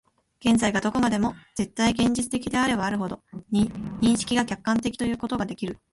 [0.43, 3.21] 現在がどこまでも絶対現在的であればあるほど、
[3.53, 3.69] 認
[4.17, 5.77] 識が客観的ということができる。